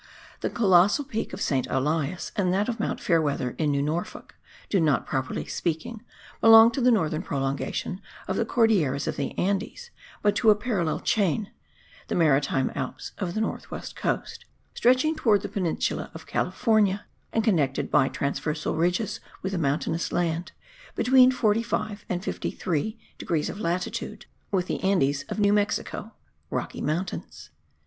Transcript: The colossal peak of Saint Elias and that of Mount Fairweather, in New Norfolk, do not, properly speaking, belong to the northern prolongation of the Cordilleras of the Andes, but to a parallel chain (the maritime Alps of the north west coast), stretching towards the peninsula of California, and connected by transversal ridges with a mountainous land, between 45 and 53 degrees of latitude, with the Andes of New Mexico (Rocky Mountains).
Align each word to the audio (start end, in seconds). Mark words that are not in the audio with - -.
The 0.39 0.49
colossal 0.49 1.05
peak 1.05 1.31
of 1.31 1.39
Saint 1.43 1.67
Elias 1.69 2.31
and 2.35 2.51
that 2.51 2.67
of 2.67 2.79
Mount 2.79 2.99
Fairweather, 2.99 3.51
in 3.59 3.69
New 3.69 3.83
Norfolk, 3.83 4.33
do 4.67 4.79
not, 4.79 5.05
properly 5.05 5.45
speaking, 5.45 6.01
belong 6.39 6.71
to 6.71 6.81
the 6.81 6.89
northern 6.89 7.21
prolongation 7.21 8.01
of 8.27 8.35
the 8.35 8.43
Cordilleras 8.43 9.05
of 9.05 9.15
the 9.15 9.37
Andes, 9.37 9.91
but 10.23 10.35
to 10.37 10.49
a 10.49 10.55
parallel 10.55 11.01
chain 11.01 11.51
(the 12.07 12.15
maritime 12.15 12.71
Alps 12.73 13.11
of 13.19 13.35
the 13.35 13.41
north 13.41 13.69
west 13.69 13.95
coast), 13.95 14.45
stretching 14.73 15.15
towards 15.15 15.43
the 15.43 15.49
peninsula 15.49 16.09
of 16.15 16.25
California, 16.25 17.05
and 17.31 17.43
connected 17.43 17.91
by 17.91 18.09
transversal 18.09 18.75
ridges 18.75 19.19
with 19.43 19.53
a 19.53 19.59
mountainous 19.59 20.11
land, 20.11 20.51
between 20.95 21.31
45 21.31 22.05
and 22.09 22.23
53 22.23 22.97
degrees 23.19 23.51
of 23.51 23.59
latitude, 23.59 24.25
with 24.49 24.65
the 24.65 24.81
Andes 24.83 25.25
of 25.29 25.37
New 25.39 25.53
Mexico 25.53 26.13
(Rocky 26.49 26.81
Mountains). 26.81 27.51